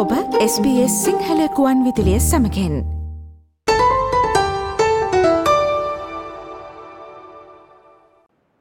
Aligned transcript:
ඔබ 0.00 0.12
SBS 0.42 0.92
සිංහලකුවන් 1.04 1.80
විදිලිය 1.86 2.18
සමකෙන් 2.26 2.74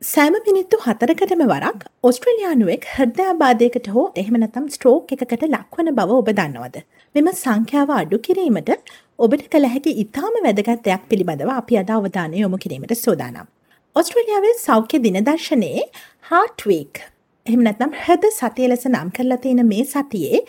සෑම 0.02 0.36
මිනිත්තු 0.48 0.80
හතරකටම 0.86 1.44
වරක් 1.52 1.86
ඔස්ට්‍රලයානුවෙක් 2.10 2.88
හෘදයාබාධයකට 2.96 3.88
හෝ 3.94 4.04
එහෙමනතම් 4.22 4.66
ස්ට්‍රෝක් 4.74 5.14
එකකට 5.18 5.46
ලක්වන 5.50 5.92
බව 6.00 6.18
ඔබ 6.18 6.32
දන්නවද. 6.40 6.84
මෙම 7.16 7.30
සංඛ්‍යාව 7.34 7.94
අඩු 8.00 8.20
කිරීමට 8.28 8.74
ඔබට 9.20 9.46
කළ 9.54 9.70
හැකි 9.76 9.94
ඉතාම 10.04 10.42
වැදගත් 10.48 10.84
දෙයක් 10.90 11.06
පිළිබඳව 11.14 11.54
අපි 11.56 11.80
අද 11.84 11.94
අවධානය 12.00 12.44
යොමු 12.44 12.60
කිරීමට 12.66 12.98
සෝදානම්. 13.06 13.48
ඔස්ට්‍රලියාවේ 13.96 14.58
සෞඛ්‍ය 14.66 15.02
දිනදර්ශනයේ 15.08 15.88
හාට්වීක් 16.32 17.04
එහෙම 17.50 17.62
නැත්නම් 17.66 17.94
හෘද 18.00 18.26
සතිය 18.38 18.68
ලෙස 18.72 18.84
නම් 18.90 19.10
කරලා 19.18 19.40
තියෙන 19.44 19.62
මේ 19.70 19.84
සතියේ 19.92 20.40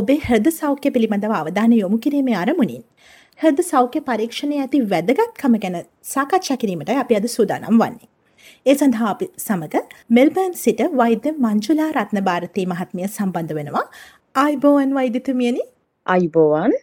ඔබේ 0.00 0.18
හෘද 0.26 0.46
සෞඛ්‍ය 0.58 0.90
පිළිබඳව 0.94 1.34
අවධානය 1.40 1.76
යොමු 1.80 1.98
කිරීමේ 2.04 2.36
අරමුණින් 2.42 2.84
හෘද 3.40 3.60
සෞඛ්‍ය 3.68 4.00
පරීක්ෂණයේ 4.08 4.62
ඇති 4.64 4.80
වැදගත්කම 4.92 5.54
ගැන 5.64 5.76
සාකච්ඡා 6.12 6.58
කිරීමට 6.62 6.90
අපි 7.02 7.18
අද 7.18 7.28
සූදානම් 7.34 7.78
වන්නේ. 7.82 8.08
ඒ 8.66 8.74
සඳහා 8.80 9.10
අපි 9.14 9.28
සමග 9.44 9.84
මෙල්බර්න් 10.18 10.56
සිට 10.64 10.82
වෛද්‍ය 11.02 11.34
මංජුලා 11.46 11.90
රත්නභාරතී 11.96 12.66
මහත්මිය 12.72 13.08
සම්බන්ධ 13.08 13.54
වෙනවා. 13.58 13.86
ආයිබෝවන් 14.34 14.96
වෛද්‍යතුමියනි 14.98 15.64
අයිබෝවන් 16.06 16.74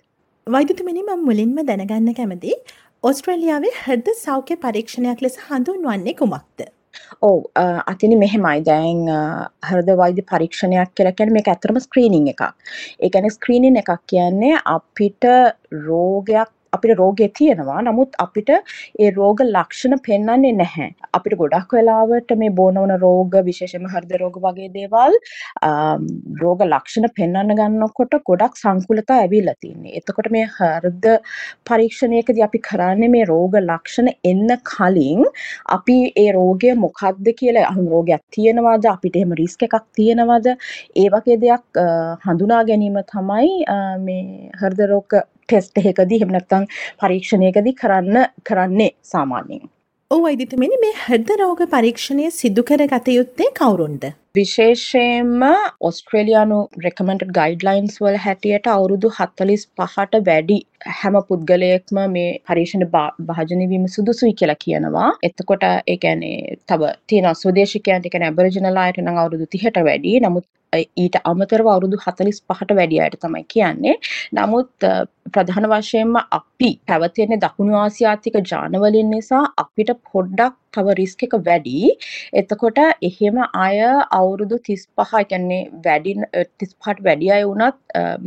වෛද්‍යතුමිනි 0.47 1.03
මම 1.03 1.27
මුලින්ම 1.29 1.59
දැනගන්න 1.71 2.13
කැමති 2.21 2.55
ඔස්ට්‍රේලියාවේ 3.03 3.75
හෘද 3.81 4.15
සෞඛ්‍ය 4.23 4.61
පරීක්ෂණයක් 4.63 5.27
ලෙස 5.27 5.37
හඳුන්වන්නේ 5.47 6.17
කුමක්ද? 6.21 6.74
ඔව් 7.21 7.37
අතිනි 7.85 8.15
මෙහෙමයි 8.15 8.65
දැන් 8.65 9.05
හෘද 9.69 9.93
වෛද්‍ය 9.97 10.25
පරීක්ෂණයක් 10.31 10.93
කියලා 10.95 11.15
කියන්නේ 11.19 11.37
මේක 11.39 11.47
ඇත්තටම 11.47 11.79
ස්ක්‍රීනින් 11.79 12.27
එකක්. 12.27 12.43
ඒ 12.99 13.09
කියන්නේ 13.09 13.37
ස්ක්‍රීනින් 13.37 13.81
එකක් 13.81 13.95
කියන්නේ 14.07 14.61
අපිට 14.75 15.31
රෝගයක් 15.87 16.51
අපිට 16.75 16.97
රෝගය 17.01 17.27
තියෙනවා 17.39 17.79
නමුත් 17.81 18.19
අපිට 18.25 18.51
ඒ 18.53 19.09
රෝග 19.11 19.41
ලක්ෂණ 19.45 19.99
පෙන්වන්නේ 20.07 20.53
නැහැ. 20.53 20.89
අපිට 21.17 21.37
ගොඩක් 21.41 21.75
වෙලාවට 21.77 22.35
මේ 22.41 22.53
බෝනවන 22.59 22.95
රෝග 23.03 23.37
විශේෂයෙන්ම 23.47 23.87
හෘද 23.93 24.15
රෝග 24.21 24.39
වගේ 24.45 24.69
දේවල් 24.77 25.17
රෝග 26.43 26.63
ලක්ෂණ 26.67 27.09
පෙන්වන්න 27.19 27.55
ගන්නකොට 27.59 28.17
ගොඩක් 28.29 28.59
සංකුලතා 28.61 29.19
ඇවිල්ලා 29.23 29.55
තින්නේ. 29.61 29.95
එතකොට 29.99 30.31
මේ 30.35 30.47
හෘද 30.57 31.07
පරීක්ෂණයකදී 31.69 32.45
අපි 32.47 32.63
කරන්නේ 32.69 33.11
මේ 33.15 33.25
රෝග 33.25 33.59
ලක්ෂණ 33.61 34.11
එන්න 34.31 34.55
කලින් 34.71 35.23
අපි 35.77 35.97
ඒ 36.23 36.29
රෝගය 36.39 36.73
මොකක්ද 36.85 37.31
කියලා 37.39 37.67
අහුම් 37.71 37.91
රෝගයක් 37.95 38.23
තියෙනවද 38.31 38.89
අපිට 38.93 39.21
එහෙම 39.21 39.37
රිස්ක් 39.41 39.67
එකක් 39.67 39.79
තියෙනවද 39.99 40.51
ඒ 40.95 41.07
වගේ 41.13 41.39
දෙයක් 41.45 41.81
හඳුනා 42.25 42.63
ගැනීම 42.69 42.99
තමයි 43.13 43.55
මේ 44.05 44.51
හෘද 44.61 44.85
රෝග 44.93 45.19
ටෙස්ට් 45.45 45.81
එකකදී 45.83 46.19
එහෙම 46.19 46.35
නැත්නම් 46.35 46.67
පරීක්ෂණයකදී 47.01 47.77
කරන්න 47.81 48.27
කරන්නේ 48.43 48.91
සාමාන්‍යයෙන්. 49.13 49.65
ඔව් 50.11 50.19
වෛද්‍යතුමනි 50.23 50.77
මේ 50.81 50.97
හෘද 50.97 51.31
රෝග 51.39 51.61
පරීක්ෂණය 51.69 52.25
සිදු 52.33 52.63
කර 52.65 52.81
ගත 52.89 53.13
යුත්තේ 53.13 53.47
කවුරුන්ද? 53.59 54.03
විශේෂයෙන්ම 54.37 55.43
ඔස්ට්‍රේලියානු 55.89 56.57
රෙකමෙන්ඩඩ් 56.85 57.31
ගයිඩ්ලයින්ස් 57.37 57.95
වල 58.03 58.17
හැටියට 58.25 58.69
අවුරුදු 58.73 59.11
45ට 59.17 60.21
වැඩි 60.27 60.57
හැම 60.99 61.17
පුද්ගලයෙක්ම 61.29 62.01
මේ 62.15 62.27
පරීක්ෂණ 62.49 62.85
භාජනය 63.29 63.69
වීම 63.71 63.87
සුදුසුයි 63.95 64.37
කියලා 64.41 64.59
කියනවා. 64.65 65.09
එතකොට 65.29 65.65
ඒ 65.69 65.97
කියන්නේ 66.03 66.59
තව 66.67 66.91
තියෙන 67.07 67.29
ස්වදේශිකයන්ට 67.33 68.11
කියන්නේ 68.11 68.31
ඇබරිජිනල් 68.31 68.81
අයට 68.83 69.01
නම් 69.03 69.21
අවුරුදු 69.23 69.49
30ට 69.53 69.85
වැඩි. 69.89 70.19
නමුත් 70.25 70.47
ඊට 71.03 71.17
අමතරව 71.31 71.71
අවුරුදු 71.73 72.01
45ට 72.05 72.77
වැඩි 72.79 73.01
අයට 73.05 73.19
තමයි 73.25 73.45
කියන්නේ. 73.55 73.95
නමුත් 74.39 74.89
ප්‍රධාන 75.33 75.69
වශයෙන්ම 75.71 76.13
අපි 76.39 76.69
පැවතෙන 76.87 77.39
දකුණු 77.45 77.79
ආසියාතික 77.83 78.37
ජානවලින් 78.51 79.09
නිසා 79.15 79.43
අපිට 79.63 79.91
පොඩ්ඩක් 80.11 80.61
තව 80.75 80.95
රිස්ක් 80.99 81.23
එක 81.27 81.35
වැඩි. 81.47 81.93
එතකොට 82.41 82.79
එහෙම 83.09 83.37
අය 83.65 83.79
අවුරුදු 84.19 84.59
35 84.67 85.23
කියන්නේ 85.31 85.61
වැඩි 85.85 86.15
35ට 86.23 87.05
වැඩි 87.07 87.31
අය 87.35 87.43
වුණත් 87.49 87.77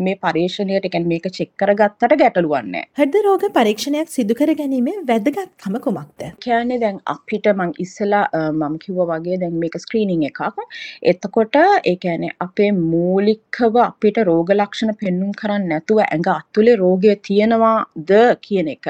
මේ 0.06 0.16
පරීක්ෂණයට 0.24 0.88
කියන්නේ 0.94 1.12
මේක 1.12 1.28
චෙක් 1.38 1.52
කරගත්තට 1.62 2.16
ගැටලුවක් 2.22 2.64
නැහැ. 2.72 2.88
හෘද 3.00 3.20
රෝග 3.26 3.46
පරීක්ෂණයක් 3.58 4.12
සිදු 4.16 4.38
කර 4.40 4.54
ගැනීමේ 4.60 4.96
වැදගත්කම 5.10 5.78
කුමක්ද? 5.86 6.26
කියන්නේ 6.46 6.80
දැන් 6.84 7.00
අපිට 7.14 7.50
මං 7.54 7.74
ඉස්සලා 7.86 8.24
මම 8.52 8.78
කිව්වා 8.84 9.08
වගේ 9.12 9.40
දැන් 9.44 9.58
මේක 9.64 9.78
ස්ක්‍රීනින් 9.84 10.26
එකක්. 10.30 10.42
එතකොට 11.12 11.60
ඒ 11.62 11.96
කියන්නේ 12.06 12.34
අපේ 12.40 12.70
මූලිකව 12.72 13.76
අපිට 13.82 14.18
රෝග 14.28 14.52
ලක්ෂණ 14.52 14.98
පෙන්눔 15.00 15.32
කරන්නේ 15.40 15.70
නැතුව 15.70 15.98
ඇඟ 16.02 16.30
අතුලේ 16.32 16.76
රෝගය 16.76 17.14
තියෙනවාද 17.22 18.12
කියන 18.42 18.68
එක 18.74 18.86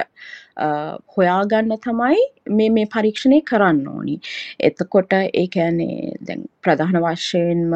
හොයාගන්න 1.14 1.74
තමයි 1.78 2.18
මේ 2.50 2.70
මේ 2.70 2.86
පරීක්ෂණය 2.86 3.40
කරන්න 3.50 3.86
ඕනි. 3.88 4.16
එතකොට 4.60 5.12
ඒ 5.14 5.46
කියන්නේ 5.48 6.16
දැන් 6.20 6.44
ප්‍රධාන 6.62 6.98
වශයෙන්ම 7.04 7.72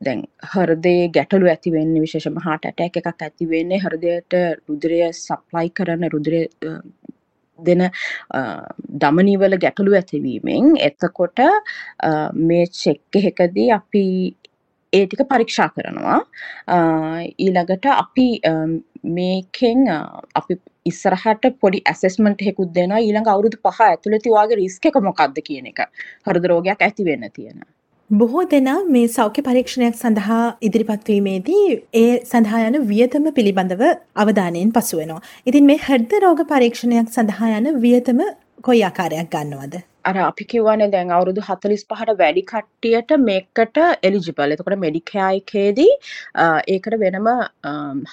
දැන් 0.00 0.26
හෘදයේ 0.52 1.08
ගැටලු 1.16 1.46
ඇති 1.46 1.74
වෙන්නේ 1.76 2.04
විශේෂයෙන්ම 2.06 2.42
heart 2.46 2.70
attack 2.72 3.00
එකක් 3.02 3.10
ඇති 3.12 3.50
වෙන්නේ 3.54 3.82
හෘදයට 3.86 4.38
රුධිරය 4.68 5.00
සප්ලයි 5.14 5.74
කරන 5.78 6.08
රුධිරය 6.14 6.42
දෙන 7.58 7.82
දමනීවල 9.00 9.58
ගැටලු 9.58 9.94
ඇතිවීමෙන් 9.94 10.74
එතකොට 10.80 11.44
මේ 12.42 12.66
චෙක් 12.72 13.20
එකකදී 13.22 13.70
අපි 13.72 14.04
ඒ 14.96 15.02
ටික 15.06 15.24
පරීක්ෂා 15.32 15.68
කරනවා 15.74 16.20
ඊළඟට 17.38 17.90
අපි 17.94 18.28
මේකෙන් 19.16 19.84
අපි 20.40 20.60
ඉස්සරහට 20.86 21.46
පොඩි 21.60 21.84
ඇසෙස්මන්ට් 21.92 22.44
එකකුත් 22.50 22.74
දෙනවා 22.74 23.04
ඊළඟ 23.04 23.30
අවුරුදු 23.34 23.62
පහ 23.66 23.86
ඇතුළත 23.86 24.28
ඔයාගේ 24.32 24.60
රිස්ක් 24.60 24.90
එක 24.90 25.00
මොකක්ද 25.08 25.40
කියන 25.46 25.72
එක 25.72 25.86
හෘද 26.26 26.52
රෝගයක් 26.52 26.84
ඇති 26.88 27.08
වෙන්න 27.08 27.30
තියෙන 27.30 27.64
බොහෝ 28.10 28.44
දෙනා 28.50 28.78
මේ 28.86 29.06
සෞඛ්‍ය 29.08 29.42
පරීක්ෂණයක් 29.42 29.94
සඳහා 29.96 30.42
ඉදිරිපත් 30.60 31.08
වීමේදී 31.08 31.64
ඒ 31.94 32.12
සඳහා 32.24 32.60
යන 32.66 32.76
වියතම 32.90 33.30
පිළිබඳව 33.32 33.82
අවධානයෙන් 34.16 34.72
පසු 34.72 35.00
වෙනවා. 35.00 35.22
ඉතින් 35.46 35.64
මේ 35.64 35.78
හෘද 35.78 36.20
රෝග 36.22 36.44
පරීක්ෂණයක් 36.46 37.08
සඳහා 37.08 37.50
යන 37.58 37.72
වියතම 37.80 38.22
කොයි 38.62 38.84
ආකාරයක් 38.84 39.30
ගන්නවද? 39.30 39.82
අර 40.10 40.14
අපි 40.28 40.44
කිව්වනේ 40.52 40.88
දැන් 40.94 41.10
අවුරුදු 41.16 41.42
45ට 41.48 42.14
වැඩි 42.22 42.42
කට්ටියට 42.52 43.12
මේකට 43.28 43.78
එලිජිබල්. 44.08 44.54
එතකොට 44.56 44.78
මෙඩිකෙයා 44.84 45.30
එකේදී 45.40 45.92
ඒකට 46.74 46.96
වෙනම 47.04 47.28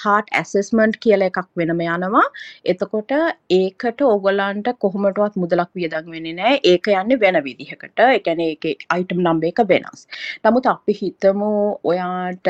heart 0.04 0.28
assessment 0.42 1.00
කියලා 1.06 1.30
එකක් 1.32 1.50
වෙනම 1.62 1.84
යනවා. 1.88 2.26
එතකොට 2.74 3.12
ඒකට 3.60 4.06
ඕගොල්ලන්ට 4.12 4.72
කොහොමටවත් 4.86 5.40
මුදලක් 5.44 5.72
වියදම් 5.82 6.12
වෙන්නේ 6.16 6.38
නැහැ. 6.40 6.60
ඒක 6.72 6.92
යන්නේ 7.02 7.20
වෙන 7.26 7.40
විදිහකට. 7.48 8.00
ඒ 8.08 8.20
කියන්නේ 8.28 8.50
ඒකේ 8.54 8.76
item 9.00 9.20
number 9.28 9.50
එක 9.52 9.64
වෙනස්. 9.74 10.08
නමුත් 10.46 10.72
අපි 10.76 10.98
හිතමු 11.02 11.52
ඔයාට 11.94 12.48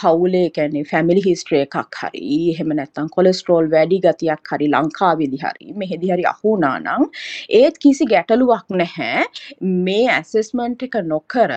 පවුලේ 0.00 0.48
කියන්නේ 0.56 0.84
family 0.94 1.22
history 1.28 1.60
එකක් 1.66 2.00
හරි 2.00 2.24
එහෙම 2.54 2.74
නැත්නම් 2.80 3.12
කොලෙස්ටරෝල් 3.16 3.70
වැඩි 3.76 4.00
ගතියක් 4.06 4.52
හරි 4.54 4.72
ලංකාවේදී 4.74 5.44
හරි 5.44 5.72
මෙහෙදී 5.82 6.12
හරි 6.16 6.24
අහු 6.32 6.48
වුණා 6.48 6.74
නම් 6.80 7.04
ඒත් 7.60 7.78
කිසි 7.84 8.06
ගැටලුවක් 8.12 8.76
නැහැ. 8.80 9.24
මේ 9.86 10.06
ඇසෙස්මන්ට් 10.16 10.84
එක 10.86 10.96
නොකර 11.12 11.52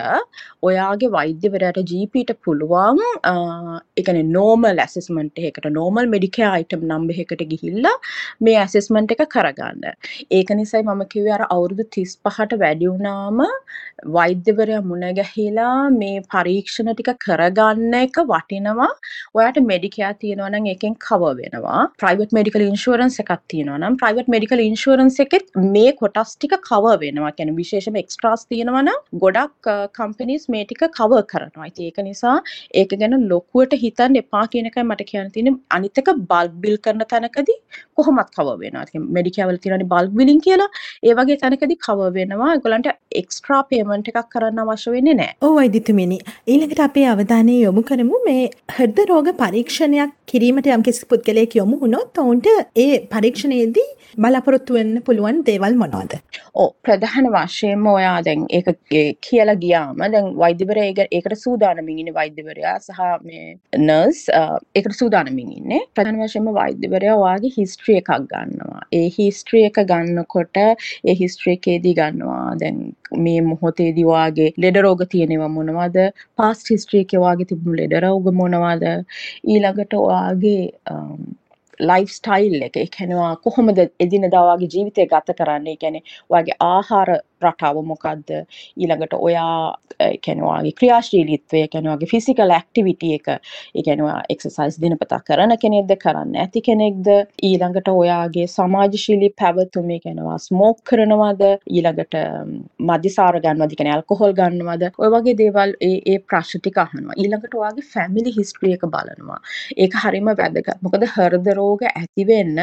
ඔයාගේ 0.68 1.10
වෛද්‍යවරයට 1.16 1.80
ජීපීට 1.92 2.32
පුළුවන් 2.44 3.00
එකන 4.02 4.20
නෝමල් 4.36 4.82
ඇසෙස්මන්ට් 4.84 5.42
එකට 5.50 5.68
නෝමල් 5.78 6.10
මෙඩිකෑ 6.14 6.50
අයිටම් 6.58 6.86
නම්බ 6.88 7.14
එකට 7.24 7.44
ගිහිල්ලා 7.52 7.94
මේ 8.46 8.56
ඇසෙස්මන්ට් 8.64 9.14
එක 9.16 9.24
කරගන්න. 9.34 9.84
ඒක 10.38 10.54
නිසයි 10.60 10.82
මම 10.82 11.02
කිව්වේ 11.14 11.36
අර 11.38 11.44
අවුරුදු 11.48 11.86
තිස් 11.96 12.16
පහට 12.24 12.58
වැඩිවුනාම 12.62 13.42
වෛද්‍යවරය 14.16 14.78
මුණගැහිලා 14.90 15.76
මේ 15.98 16.22
පරීක්ෂණ 16.34 16.92
ටික 16.94 17.12
කරගන්න 17.26 17.98
එක 18.02 18.22
වටිනවා. 18.32 18.90
ඔයාට 19.36 19.62
මෙඩිකයා 19.72 20.12
තියෙනවනම් 20.22 20.70
එකෙන් 20.74 20.98
කව 21.06 21.32
වෙනවා. 21.40 21.82
ප්‍රයිවට් 22.02 22.36
මෙඩිකල් 22.38 22.66
ඉන්ශුවරන්ස් 22.68 23.20
එකක් 23.24 23.34
තියෙනවනම් 23.52 23.98
ප්‍රයිවට් 24.02 24.32
මෙඩිකල් 24.36 24.66
ඉන්ශුවරන්ස් 24.68 25.20
එකෙත් 25.26 25.46
මේ 25.74 25.91
කොටස් 26.00 26.32
ටික 26.36 26.54
කව 26.68 26.94
වෙනවා. 27.02 27.32
කියන 27.38 27.52
විශේෂම 27.60 27.98
එක්ස්ට්‍රාස් 28.02 28.42
තියෙනවන 28.50 28.90
ගොඩක් 29.24 29.70
කම්පිනිස් 29.98 30.48
මේ 30.54 30.64
ටික 30.64 30.84
කව 30.98 31.22
කරනවා. 31.32 31.66
ඇති 31.68 31.88
ඒක 31.88 32.00
නිසා 32.08 32.36
ඒක 32.82 32.94
ගැන 33.02 33.16
ලොකුවට 33.32 33.76
හිතන් 33.84 34.20
එපා 34.22 34.44
කියනකයි 34.54 34.86
මට 34.88 35.08
කියන්න 35.10 35.32
තියෙන 35.36 35.58
අනිතක 35.78 36.10
බල්බ් 36.32 36.54
බිල් 36.64 36.76
කරන 36.86 37.04
තැනකදී 37.12 37.58
කොහොමත් 37.98 38.32
කව 38.38 38.56
වෙනවා. 38.62 39.04
මෙඩිකවල 39.18 39.60
තිරනි 39.66 39.88
බල්බ් 39.94 40.18
බිලින් 40.20 40.40
කියලා. 40.48 40.70
ඒ 41.08 41.16
වගේ 41.20 41.38
තැනකදී 41.44 41.80
කව 41.86 42.10
වෙනවා. 42.18 42.52
ගොලන්ට 42.66 42.90
එක්ස්ට්‍රා 43.22 43.62
පේමන්ට් 43.72 44.12
එකක් 44.12 44.30
කරන්න 44.34 44.62
අවශ්‍ය 44.64 44.96
වෙන්නේ 44.96 45.18
නෑ 45.20 45.32
ඕ 45.46 45.52
වෛදිතුමිනි 45.58 46.18
ඊළඟට 46.52 46.84
අපේ 46.88 47.06
අවධානය 47.14 47.56
යොමු 47.60 47.86
කරමු. 47.90 48.24
මේ 48.28 48.44
හෘද 48.76 48.98
රෝග 49.12 49.28
පරීක්ෂණයක් 49.42 50.12
කිරීමට 50.32 50.68
යම් 50.76 50.84
කිසි 50.86 51.08
පුද්ගලයෙක් 51.10 51.58
යොමු 51.60 51.80
වුණොත් 51.82 52.22
ඔවුන්ට 52.22 52.48
ඒ 52.84 52.92
පරීක්ෂණයේදී 53.14 53.88
බලාපොරොත්තු 54.22 54.76
වෙන්න 54.76 54.94
පුළුවන් 55.06 55.38
දේවල් 55.48 55.74
මොනවද? 55.82 56.14
ඕ 56.54 56.68
ප්‍රධාන 56.86 57.28
වශයෙන්ම 57.34 57.86
ඔයා 57.94 58.16
දැන් 58.28 58.46
ඒක 58.58 58.68
ඒ 59.00 59.04
කියලා 59.26 59.56
ගියාම 59.64 60.02
දැන් 60.14 60.30
වෛද්‍යවරයා 60.42 60.88
ඒක 60.90 61.00
ඒකට 61.18 61.36
සූදානමින් 61.44 61.98
ඉන්නේ. 62.02 62.16
වෛද්‍යවරයා 62.20 62.76
සහ 62.78 63.00
මේ 63.28 63.46
නර්ස් 63.80 64.22
ඒකට 64.74 64.98
සූදානමින් 65.00 65.52
ඉන්නේ. 65.58 65.82
ප්‍රධාන 65.96 66.22
වශයෙන්ම 66.24 66.50
වෛද්‍යවරයා 66.60 67.18
ඔයාගේ 67.24 67.52
හිස්ටරි 67.58 67.98
එකක් 68.00 68.12
ගන්නවා. 68.32 68.82
ඒ 69.00 69.08
හිස්ටරි 69.18 69.64
එක 69.68 69.82
ගන්නකොට 69.92 70.62
ඒ 70.62 71.16
හිස්ටරි 71.22 71.56
එකේදී 71.56 71.94
ගන්නවා. 72.00 72.56
දැන් 72.62 72.80
මේ 73.26 73.40
මොහොතේදී 73.50 74.08
ඔයාගේ 74.14 74.50
ලෙඩ 74.64 74.80
රෝග 74.86 75.04
තියෙනවා 75.14 75.52
මොනවද? 75.58 75.98
පාස්ට් 76.40 76.74
හිස්ටරි 76.74 77.04
එකේ 77.04 77.22
ඔයාගේ 77.24 77.48
තිබුණු 77.52 77.78
ලෙඩ 77.82 77.96
රෝග 78.06 78.32
මොනවද? 78.40 78.88
ඊළඟට 79.52 80.00
ඔයාගේ 80.02 80.62
ලයිෆ් 81.80 82.10
ස්ටයිල් 82.10 82.62
එක 82.62 82.76
එකනවා 82.76 83.36
කොහොමද 83.38 83.78
එදිනදාවාගේ 84.00 84.68
ජීවිතය 84.68 85.06
ගත 85.06 85.36
කරන්නේ? 85.36 85.76
ගැන 85.76 86.00
වගේ 86.30 86.56
ආහාර 86.62 87.10
රටාව 87.44 87.82
මොකක්ද 87.92 88.34
ඊළඟට 88.34 89.18
ඔයා 89.18 89.76
කැනවාගේ 90.26 90.76
ක්‍රියාශීලිත්වය 90.78 91.66
කැනවාගේ 91.72 92.10
ෆිසිකල් 92.14 92.56
ඇක්ටිවිටිය 92.58 93.14
එක 93.18 93.28
එකනවා 93.74 94.20
එක්සසයිස් 94.32 94.78
දිනපතා 94.82 95.20
කරන 95.28 95.56
කෙනෙක්ද 95.62 95.92
කරන්න 96.02 96.36
ඇති 96.42 96.62
කෙනෙක්ද? 96.68 97.08
ඊළඟට 97.42 97.88
ඔයාගේ 97.92 98.46
සමාජශීලි 98.48 99.30
පැවතුමේ 99.40 100.00
කැනවා 100.04 100.38
ස්මෝක් 100.38 100.82
කරනවාද? 100.90 101.42
ඊළඟට 101.68 102.16
මධ්‍යසාර 102.90 103.38
ගන්නවද? 103.44 103.76
කැන 103.78 103.92
ඇල්කොහොල් 103.94 104.34
ගන්නවද? 104.38 104.90
ඔය 104.98 105.10
වගේ 105.14 105.36
දේවල් 105.42 105.74
ඒ 105.80 106.18
ප්‍රශ්ටික 106.28 106.78
අහනවා. 106.84 107.16
ඊළඟට 107.16 107.56
ඔයාගේ 107.60 107.88
ෆැමිලි 107.94 108.34
හිස්ට්‍රිය 108.38 108.76
එක 108.78 108.86
බලනවා. 108.94 109.40
ඒක 109.76 109.98
හරිම 110.04 110.32
වැදගත්. 110.32 110.72
මොකද 110.86 111.06
හර්ද 111.14 111.52
රෝග 111.60 111.86
ඇතිවෙන්න 111.92 112.60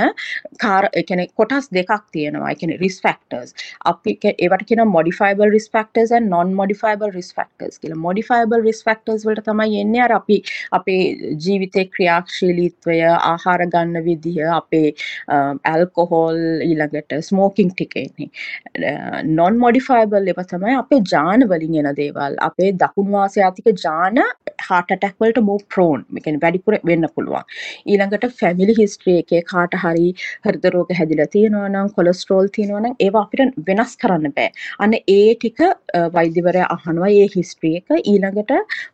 කාර 0.64 0.90
එකන 0.94 1.26
කොටස් 1.36 1.72
දෙකක් 1.80 1.96
තියෙනවා. 2.12 2.54
එකන 2.56 2.76
රිස් 2.84 3.00
ෆක්ටර්ස් 3.06 3.56
අපි 3.92 4.18
ඒවට 4.36 4.69
කියන 4.69 4.83
modifiable 4.95 5.54
risk 5.56 5.68
factors 5.75 6.12
and 6.18 6.30
non 6.36 6.54
modifiable 6.60 7.12
risk 7.18 7.36
factors. 7.39 7.77
කියලා 7.81 8.00
මොඩිෆයිබල් 8.07 8.66
රිස් 8.68 8.81
ෆක්ටර්ස් 8.88 9.25
වලට 9.30 9.45
තමයි 9.50 9.81
එන්නේ. 9.83 10.04
අර 10.07 10.13
අපි 10.19 10.38
අපේ 10.80 11.01
ජීවිතේ 11.45 11.86
ක්‍රියාශීලීත්වය 11.95 13.00
ආහාර 13.16 13.66
ගන්න 13.75 14.04
විදිහ 14.10 14.38
අපේ 14.60 14.94
ඇල්කොහොල් 15.74 16.39
ඊළඟට 16.68 17.18
ස්මෝකින් 17.30 17.74
ටික 17.74 17.98
එන්නේ. 18.04 18.30
non 19.39 19.60
modifiable 19.66 20.25
ඒවා 20.33 20.48
තමයි 20.54 20.77
අපේ 20.83 21.01
ජාන 21.13 21.50
වලින් 21.54 21.81
එන 21.83 21.92
දේවල්. 22.01 22.39
අපේ 22.50 22.71
දකුණු 22.83 23.18
වාසයාතික 23.19 23.75
ජාන 23.86 24.24
heart 24.69 24.92
attack 24.95 25.16
වලට 25.24 25.44
more 25.50 25.63
prone. 25.75 26.04
ඒ 26.18 26.24
කියන්නේ 26.25 26.44
වැඩිපුර 26.45 26.77
වෙන්න 26.92 27.07
පුළුවන්. 27.16 27.44
ඊළඟට 27.92 28.25
family 28.42 28.75
history 28.81 29.16
එකේ 29.24 29.42
කාට 29.51 29.77
හරි 29.83 30.07
හෘද 30.45 30.66
රෝග 30.75 30.94
හැදිලා 31.00 31.30
තියෙනවා 31.36 31.69
නම් 31.74 31.89
කොලෙස්ටරෝල් 31.98 32.50
තියෙනවා 32.57 32.83
නම් 32.83 32.95
ඒවා 33.07 33.24
අපිට 33.27 33.60
වෙනස් 33.69 33.95
කරන්න 34.04 34.36
බෑ. 34.38 34.50
අන්න 34.83 34.94
ඒ 35.18 35.36
ටික 35.36 35.60
වෛද්‍යවරයා 36.18 36.69
අහනවා 36.75 37.12
ඒ 37.19 37.27
හිස්ට්‍රී 37.36 37.75
එක. 37.81 37.88
ඊළඟට 38.13 38.51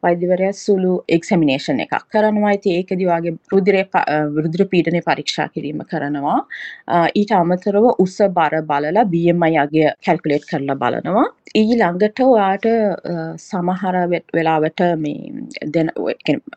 වෛද්‍යවරයා 0.08 0.54
සුළු 0.64 0.94
එක්සැමිනේෂන් 1.18 1.84
එකක් 1.86 1.96
කරනවා. 2.16 2.56
ඉතින් 2.58 2.80
ඒකදී 2.80 3.10
වාගේ 3.12 3.36
රුධිරය 3.54 3.84
රුධිර 4.44 4.66
පීඩනය 4.74 5.02
පරීක්ෂා 5.10 5.48
කිරීම 5.56 5.82
කරනවා. 5.92 6.40
ඊට 7.22 7.32
අමතරව 7.42 7.86
උස 8.06 8.18
බර 8.38 8.62
බලලා 8.72 9.06
BMI 9.14 9.54
අගය 9.64 9.82
කැල්කුලේට් 10.06 10.48
කරලා 10.52 10.78
බලනවා. 10.84 11.26
ඊළඟට 11.62 12.20
ඔයාට 12.26 12.66
සමහර 13.48 13.96
වෙලාවට 14.38 14.82
මේ 15.04 15.46
දෙන 15.74 15.92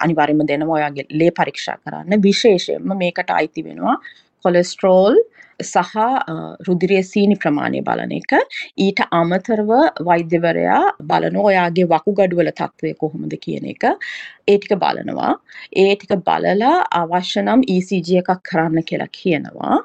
අනිවාර්යයෙන්ම 0.05 0.47
දෙනවා 0.51 0.79
ඔයාගේ 0.81 1.07
ලේ 1.21 1.33
පරීක්ෂා 1.39 1.77
කරන්න. 1.83 2.23
විශේෂයෙන්ම 2.29 2.97
මේකට 3.03 3.31
අයිති 3.39 3.67
වෙනවා 3.69 3.97
කොලෙස්ටරෝල් 4.45 5.17
සහ 5.61 5.95
රුදිරිය 6.67 7.03
සීනි 7.03 7.37
ප්‍රමාණය 7.43 7.81
බලන 7.89 8.13
එක. 8.19 8.33
ඊට 8.85 9.01
අමතරව 9.21 9.71
වෛද්‍යවරයා 10.09 10.83
බලන 11.11 11.37
ඔයාගේ 11.37 11.89
වකුගඩුවල 11.93 12.51
තත්ත්වය 12.61 12.95
කොහොමද 13.01 13.35
කියන 13.45 13.67
එක. 13.75 13.85
ඒ 14.49 14.59
ටික 14.59 14.79
බලනවා. 14.85 15.33
ඒ 15.83 15.97
ටික 15.97 16.15
බලලා 16.29 16.77
අවශ්‍ය 17.01 17.43
නම් 17.43 17.67
ECG 17.77 18.09
එකක් 18.23 18.31
කරන්න 18.51 18.87
කියලා 18.91 19.11
කියනවා. 19.19 19.83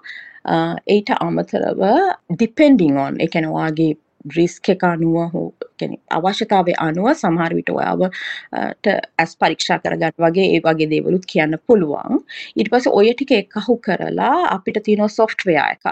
ඊට 0.96 1.10
අමතරව 1.20 1.82
ඩිපෙන්ඩිං 2.30 2.98
on 2.98 3.22
ඒ 3.22 3.28
කියන්නේ 3.28 3.56
ඔයාගේ 3.58 3.94
රිස්ක් 4.38 4.70
එක 4.70 4.84
අනුව 4.84 5.34
හෝ 5.34 5.48
කියන්නේ 5.80 6.02
අවශ්‍යතාවය 6.18 6.74
අනුව 6.86 7.10
සමහර 7.14 7.56
විට 7.58 7.70
ඔයාවට 7.74 8.90
ඇස් 9.24 9.36
පරීක්ෂා 9.42 9.80
කරගන්න 9.84 10.16
වගේ 10.26 10.48
ඒ 10.56 10.62
වගේ 10.68 10.90
දේවලුත් 10.94 11.26
කියන්න 11.34 11.58
පුළුවන්. 11.68 12.22
ඊට 12.58 12.72
පස්සේ 12.74 12.94
ඔය 13.00 13.14
ටික 13.14 13.34
එකහු 13.40 13.78
කරලා 13.88 14.38
අපිට 14.56 14.80
තියෙනවා 14.88 15.12
software 15.18 15.66
එකක්. 15.74 15.86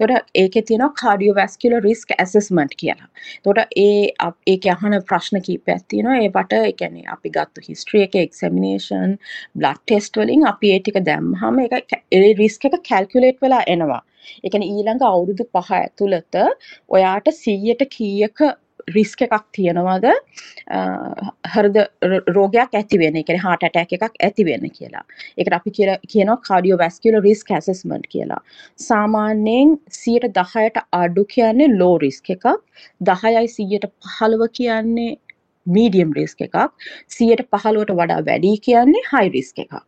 එතකොට 0.00 0.32
ඒකේ 0.42 0.62
තියෙනවා 0.70 0.96
cardiovascular 1.02 1.82
risk 1.88 2.16
assessment 2.24 2.74
කියලා. 2.82 3.08
එතකොට 3.38 3.78
ඒ 3.84 4.10
ඒකේ 4.54 4.74
අහන 4.76 4.98
ප්‍රශ්න 5.12 5.40
කීපයක් 5.48 5.86
තියෙනවා. 5.88 6.18
ඒවට 6.24 6.58
ඒ 6.60 6.72
කියන්නේ 6.80 7.06
අපි 7.16 7.34
ගත්ත 7.36 7.68
history 7.68 8.02
එකේ 8.08 8.26
examination, 8.28 9.18
blood 9.58 9.80
test 9.86 10.20
වලින් 10.20 10.46
අපි 10.52 10.74
ඒ 10.74 10.82
ටික 10.82 11.00
දැම්මහම 11.10 11.64
ඒක 11.64 11.96
ඒ 12.18 12.34
risk 12.42 12.68
එක 12.70 12.78
calculate 12.90 13.42
වෙලා 13.46 13.64
එනවා. 13.74 14.02
එකන 14.46 14.62
ඊළඟ 14.66 15.02
අවුරුදු 15.08 15.44
පහ 15.54 15.72
ඇතුළත 15.80 16.38
ඔයාට 16.96 17.28
සීයට 17.40 17.82
කීයක 17.96 18.42
රිස්ක 18.94 19.22
එකක් 19.26 19.44
තියෙනවද? 19.56 20.06
හරද 21.54 21.78
රෝගයක් 22.36 22.76
ඇතිවෙන 22.80 23.18
එක 23.22 23.32
හාට 23.44 23.66
ඇටැක් 23.68 23.92
එකක් 23.98 24.20
ඇතිවෙන්න 24.28 24.70
කියලා. 24.78 25.04
එක 25.36 25.52
අපි 25.58 25.70
කියන 25.74 26.32
කාඩියෝ 26.48 26.78
වැස්කියල 26.78 27.20
රිස්ක 27.26 27.50
ඇසස්මන්ට් 27.58 28.06
කියලා. 28.14 28.40
සාමාන්‍යයෙන් 28.88 29.76
සියට 29.90 30.28
දහයට 30.38 30.82
අඩු 31.02 31.24
කියන්නේ 31.34 31.74
ලෝ 31.76 31.98
රිස්ක 31.98 32.30
එකක්. 32.36 32.46
දහයයි 33.10 33.46
සීයට 33.56 33.90
පහළව 34.04 34.48
කියන්නේ 34.60 35.18
මීඩියම් 35.66 36.14
රිස්ක 36.20 36.46
එකක්. 36.48 36.56
සියට 37.08 37.44
පහළුවට 37.50 37.94
වඩා 38.00 38.22
වැඩි 38.30 38.56
කියන්නේ 38.68 39.06
හයි 39.12 39.36
රිස්ක 39.36 39.58
එකක්. 39.66 39.82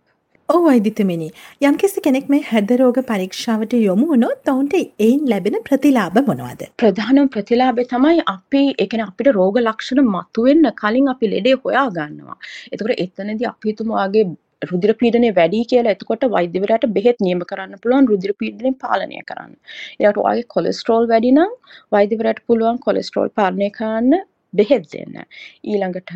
ඔව් 0.49 0.63
වෛද්‍යතුමනි 0.67 1.27
යම්කිසි 1.69 2.03
කෙනෙක් 2.05 2.29
මේ 2.33 2.45
හෘද 2.51 2.71
රෝග 2.81 2.99
පරීක්ෂාවට 3.09 3.75
යොමු 3.79 4.07
වුණොත් 4.13 4.51
ඔවුන්ට 4.53 4.77
එයින් 4.77 5.27
ලැබෙන 5.33 5.57
ප්‍රතිලාභ 5.67 6.17
මොනවද? 6.29 6.63
ප්‍රධානම 6.83 7.29
ප්‍රතිලාභය 7.35 7.85
තමයි 7.91 8.25
අපි 8.35 8.63
ඒ 8.63 8.87
කියන්නේ 8.87 9.09
අපිට 9.11 9.29
රෝග 9.39 9.59
ලක්ෂණ 9.63 10.09
මතුවෙන්න 10.15 10.71
කලින් 10.81 11.11
අපි 11.15 11.31
ලෙඩේ 11.35 11.55
හොයා 11.67 11.85
ගන්නවා. 11.99 12.39
ඒතකොට 12.71 13.05
එතනදී 13.05 13.51
අපි 13.53 13.73
හිතමු 13.73 14.01
ආගේ 14.05 14.25
රුධිර 14.71 14.95
පීඩනය 15.03 15.35
වැඩි 15.41 15.63
කියලා 15.75 15.97
එතකොට 15.99 16.27
වෛද්‍යවරයාට 16.39 16.89
බෙහෙත් 16.97 17.23
නියම 17.29 17.45
කරන්න 17.53 17.85
පුළුවන් 17.85 18.11
රුධිර 18.13 18.35
පීඩනය 18.41 18.75
පාලනය 18.85 19.23
කරන්න. 19.31 19.55
ඊළඟට 19.99 20.25
ඔයාගේ 20.27 20.51
කොලෙස්ටරෝල් 20.57 21.13
වැඩි 21.15 21.37
නම් 21.37 21.57
වෛද්‍යවරයාට 21.97 22.45
පුළුවන් 22.49 22.85
කොලෙස්ටරෝල් 22.89 23.35
පාලනය 23.41 23.73
කරන්න 23.79 24.23
බෙහෙත් 24.53 24.93
දෙන්න. 24.93 25.25
ඊළඟට 25.65 26.11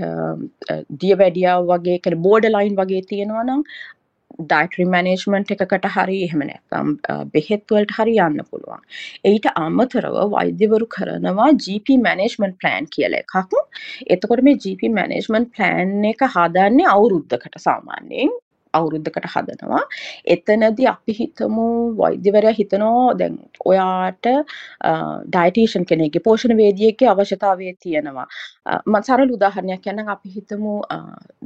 දිය 1.02 1.16
වැඩියාව 1.22 1.72
වගේ 1.72 2.04
කියන්නේ 2.04 2.28
බෝඩර් 2.28 2.56
ලයින් 2.56 2.78
වගේ 2.80 3.10
තියෙනවා 3.10 3.50
නම් 3.50 3.68
ඩයිටරි 4.38 4.86
මැනේජ්මන්ට් 4.94 5.52
එකකට 5.54 5.88
හරි 5.96 6.18
එහෙම 6.26 6.44
නැත්නම් 6.50 6.92
බෙහෙත් 7.34 7.74
වලට 7.74 7.96
හරි 7.98 8.16
යන්න 8.26 8.44
පුළුවන්. 8.50 8.84
ඊට 9.32 9.48
අමතරව 9.54 10.18
වෛද්‍යවරු 10.36 10.88
කරනවා 10.96 11.50
GP 11.64 11.98
මැනේජ්මන්ට් 12.06 12.58
ප්ලෑන් 12.62 12.88
කියලා 12.96 13.24
එකක්. 13.24 13.58
එතකොට 14.16 14.44
මේ 14.48 14.60
GP 14.64 14.92
මැනේජ්මන්ට් 15.00 15.52
ප්ලෑන් 15.56 16.08
එක 16.12 16.24
හදන්නේ 16.36 16.88
අවුරුද්දකට 16.94 17.60
සාමාන්‍යයෙන් 17.66 18.32
අවුරුද්ධකට 18.78 19.26
හදනවා. 19.34 19.82
එතනදි 20.34 20.88
අපි 20.94 21.12
හිතමු 21.18 21.66
වෛද්‍යවරයා 22.00 22.54
හිතනෝ 22.60 23.02
දැන් 23.20 23.38
ඔයාට 23.72 24.26
ඩයිටීෂන් 25.34 25.86
කෙනෙක්ගේ 25.92 26.24
පෝෂණ 26.26 26.56
වේදියගේ 26.62 27.08
අවශ්‍යතාවය 27.12 27.74
තියෙනවා. 27.84 28.26
මත් 28.92 29.04
සරල 29.06 29.36
උදාහරණයක් 29.36 29.86
යන්න 29.92 30.12
අපි 30.16 30.34
හිතමු 30.36 30.74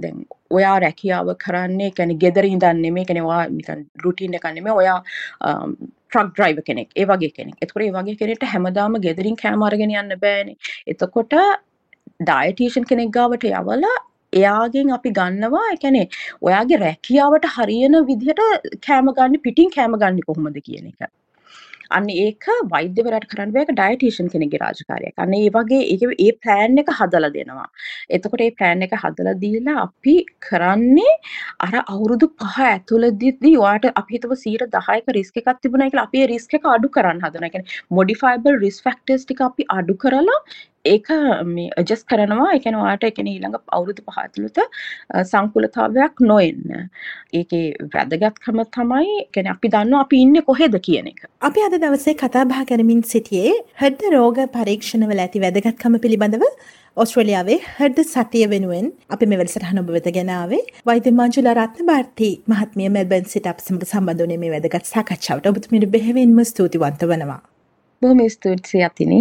දැන් 0.03 0.25
ඔයා 0.59 0.79
රැකියාව 0.87 1.35
කරන්නේ 1.45 1.91
කැන 1.99 2.17
ගෙදර 2.25 2.51
ඉදන්නේ 2.55 2.95
මේ 2.97 3.07
කෙනවා 3.11 3.43
නිකන් 3.59 3.87
රුටීන් 4.05 4.35
එකන්නෙම 4.41 4.73
ඔයා 4.81 4.99
ට්‍රක් 6.09 6.29
ඩ්‍රයිව 6.33 6.59
කෙනෙක් 6.67 6.91
ඒ 6.97 7.07
වගේ 7.11 7.33
කෙනෙක්. 7.39 7.57
එතකොට 7.63 7.87
ඒ 7.87 7.95
වගේ 7.97 8.19
කෙනෙට 8.21 8.51
හැමදාම 8.53 9.01
ගෙදරින් 9.07 9.37
කෑමරගෙන 9.43 9.95
යන්න 10.01 10.21
බෑනේ. 10.25 10.57
එතකොට 10.93 11.35
ඩයිටීෂන් 12.27 12.87
කෙනෙක් 12.91 13.11
ගාවට 13.17 13.45
යවලා 13.49 13.97
එයාගෙන් 14.33 14.97
අපි 14.97 15.15
ගන්නවා 15.19 15.67
එකනේ 15.75 16.07
ඔයාගේ 16.43 16.83
රැකියාවට 16.87 17.53
හරියන 17.57 18.01
විදිහට 18.11 18.43
කෑම 18.89 19.13
ගන්න 19.13 19.45
පිටින් 19.47 19.71
කෑම 19.71 20.01
ගන්න 20.03 20.27
කොහොමද 20.27 20.61
කියන 20.67 20.91
එක. 20.93 21.13
අන්න 21.91 22.09
ඒක 22.11 22.47
වෛද්‍යවරයාට 22.73 23.27
කරන්න 23.33 23.53
බෑ 23.55 23.65
ඒක 23.65 23.73
ඩයටිෂන් 23.73 24.31
කෙනෙක්ගේ 24.33 24.61
රාජකාරියක්. 24.63 25.15
අන්න 25.25 25.35
ඒ 25.39 25.51
වගේ 25.57 25.83
ඒක 25.95 26.05
ඒ 26.19 26.33
ප්ලෑන් 26.43 26.83
එක 26.83 26.91
හදලා 27.01 27.33
දෙනවා. 27.37 27.67
එතකොට 28.11 28.45
ඒ 28.47 28.51
ප්ලෑන් 28.61 28.87
එක 28.87 28.97
හදලා 29.03 29.37
දීලා 29.45 29.77
අපි 29.87 30.17
කරන්නේ 30.49 31.15
අර 31.67 31.75
අවුරුදු 31.85 32.31
පහ 32.35 32.61
ඇතුළතදී 32.69 33.55
ඔයාට 33.65 33.91
අපි 33.95 34.19
හිතමු 34.19 34.41
110ක 34.45 35.17
රිස්ක් 35.19 35.43
එකක් 35.43 35.53
තිබුණා 35.63 35.91
කියලා 35.91 36.09
අපි 36.11 36.25
ඒ 36.25 36.31
රිස්ක් 36.35 36.59
එක 36.61 36.71
අඩු 36.77 36.93
කරන්න 36.99 37.23
හදනවා. 37.27 37.49
ඒ 37.49 37.55
කියන්නේ 37.57 37.85
මොඩිෆයබල් 37.99 38.63
රිස්ක් 38.65 38.89
ෆැක්ටර්ස් 38.89 39.27
ටික 39.27 39.45
අපි 39.51 39.71
අඩු 39.79 40.01
කරලා 40.07 40.41
ඒක 40.93 41.09
මේ 41.51 41.69
ඇඩ්ජස්ට් 41.77 42.07
කරනවා. 42.11 42.49
ඔයාට 42.83 43.05
ඒ 43.05 43.11
කියන්නේ 43.17 43.35
ඊළඟ 43.37 43.57
අවුරුදු 43.77 44.03
පහ 44.07 44.19
ඇතුළත 44.23 44.59
අ, 44.61 45.25
සංකුලතාවයක් 45.31 46.23
නොඑන්න. 46.31 46.89
ඒකේ 47.33 47.65
වැදගත්කම 47.95 48.59
තමයි 48.77 49.13
කියන්නේ 49.35 49.55
අපි 49.57 49.73
දන්නවා 49.75 50.03
අපි 50.07 50.23
ඉන්නේ 50.25 50.43
කොහෙද 50.51 50.79
කියන 50.89 51.07
එක. 51.13 51.21
අපි 51.43 51.67
අද 51.69 51.77
දවසේ 51.85 52.15
කතාබහ 52.23 52.57
කරමින් 52.71 53.03
සිටියේ 53.13 53.55
හෘද 53.83 54.03
රෝග 54.17 54.41
පරීක්ෂණවල 54.57 55.23
ඇති 55.27 55.43
වැදගත්කම 55.45 55.99
පිළිබඳව 56.05 56.45
ඔස්ට්‍රේලියාවේ 56.97 57.59
හෘද 57.79 57.99
සතිය 58.11 58.45
වෙනුවෙන් 58.53 58.87
අපි 59.17 59.27
මේ 59.33 59.39
වැඩසටහන 59.41 59.83
ඔබ 59.83 59.91
වෙත 59.97 60.09
ගෙනාවේ 60.19 60.63
වෛද්‍ය 60.87 61.13
මංජුලා 61.19 61.57
රත්නභාරති 61.59 62.31
මහත්මිය 62.53 62.89
මෙල්බර්න් 62.97 63.29
සිට 63.35 63.51
අප 63.53 63.61
සමග 63.67 63.85
සම්බන්ධ 63.91 64.25
වුණේ 64.25 64.41
මේ 64.45 64.55
වැදගත් 64.57 64.89
සාකච්ඡාවට 64.95 65.51
ඔබතුමියට 65.53 65.91
බෙහෙවින්ම 65.97 66.41
ස්තුතිවන්ත 66.53 67.07
වෙනවා. 67.13 67.41
බොහොම 68.03 68.27
ස්තුතියි 68.31 68.85
අතිනි. 68.91 69.21